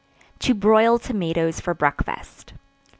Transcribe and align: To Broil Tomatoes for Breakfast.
To 0.39 0.55
Broil 0.55 0.97
Tomatoes 0.97 1.59
for 1.59 1.75
Breakfast. 1.75 2.53